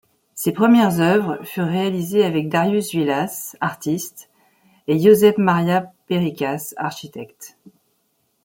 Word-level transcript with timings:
Ses 0.33 0.51
premières 0.51 0.99
œuvres 0.99 1.37
furent 1.43 1.67
réalisées 1.67 2.25
avec 2.25 2.49
Darius 2.49 2.89
Vilas, 2.91 3.55
artiste, 3.61 4.31
et 4.87 4.97
Josep 4.99 5.37
Maria 5.37 5.93
Pericas, 6.07 6.73
architecte. 6.77 7.55